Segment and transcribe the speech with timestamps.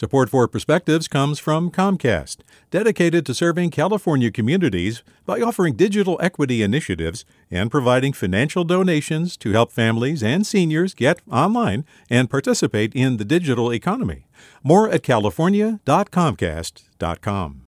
[0.00, 2.38] Support for Perspectives comes from Comcast,
[2.70, 9.52] dedicated to serving California communities by offering digital equity initiatives and providing financial donations to
[9.52, 14.24] help families and seniors get online and participate in the digital economy.
[14.62, 17.66] More at california.comcast.com.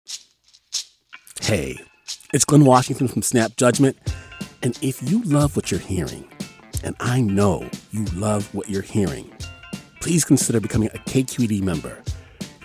[1.41, 1.81] Hey,
[2.33, 3.97] it's Glynn Washington from Snap Judgment,
[4.63, 6.29] and if you love what you're hearing,
[6.81, 9.29] and I know you love what you're hearing,
[9.99, 12.01] please consider becoming a KQED member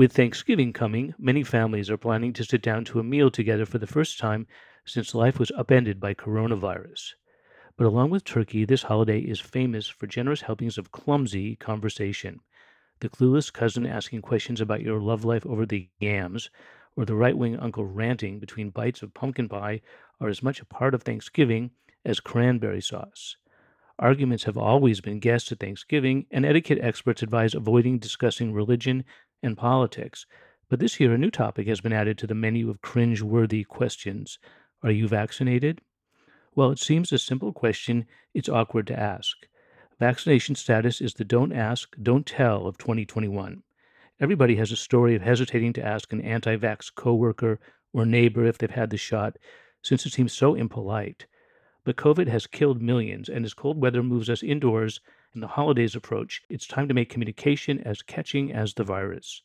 [0.00, 3.76] With Thanksgiving coming, many families are planning to sit down to a meal together for
[3.76, 4.46] the first time
[4.86, 7.16] since life was upended by coronavirus.
[7.76, 12.40] But along with turkey, this holiday is famous for generous helpings of clumsy conversation.
[13.00, 16.48] The clueless cousin asking questions about your love life over the yams,
[16.96, 19.82] or the right wing uncle ranting between bites of pumpkin pie
[20.18, 21.72] are as much a part of Thanksgiving
[22.06, 23.36] as cranberry sauce.
[23.98, 29.04] Arguments have always been guests at Thanksgiving, and etiquette experts advise avoiding discussing religion
[29.42, 30.26] and politics.
[30.68, 33.64] But this year, a new topic has been added to the menu of cringe worthy
[33.64, 34.38] questions
[34.82, 35.80] Are you vaccinated?
[36.54, 39.36] Well, it seems a simple question it's awkward to ask.
[39.98, 43.62] Vaccination status is the don't ask, don't tell of 2021.
[44.20, 47.58] Everybody has a story of hesitating to ask an anti vax coworker
[47.92, 49.36] or neighbor if they've had the shot,
[49.82, 51.26] since it seems so impolite.
[51.84, 55.00] But COVID has killed millions, and as cold weather moves us indoors
[55.32, 59.42] and the holidays approach, it's time to make communication as catching as the virus.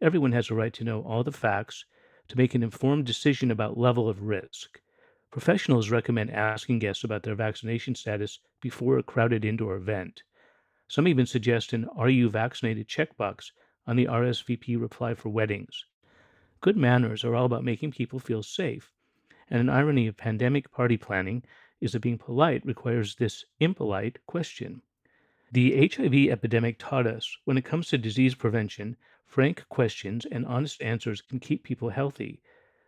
[0.00, 1.84] Everyone has a right to know all the facts
[2.28, 4.80] to make an informed decision about level of risk.
[5.30, 10.22] Professionals recommend asking guests about their vaccination status before a crowded indoor event.
[10.88, 13.52] Some even suggest an Are you vaccinated checkbox
[13.86, 15.86] on the RSVP reply for weddings.
[16.60, 18.92] Good manners are all about making people feel safe,
[19.50, 21.42] and an irony of pandemic party planning
[21.80, 24.82] is that being polite requires this impolite question.
[25.52, 28.96] The HIV epidemic taught us when it comes to disease prevention,
[29.26, 32.40] frank questions and honest answers can keep people healthy.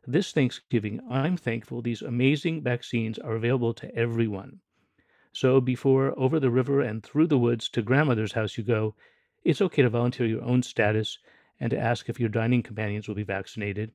[0.07, 4.61] This Thanksgiving, I'm thankful these amazing vaccines are available to everyone.
[5.31, 8.95] So before over the river and through the woods to grandmother's house you go,
[9.45, 11.19] it's okay to volunteer your own status
[11.61, 13.93] and to ask if your dining companions will be vaccinated.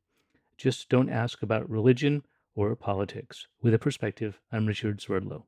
[0.57, 3.47] Just don't ask about religion or politics.
[3.63, 5.47] With a perspective, I'm Richard Swerdlow.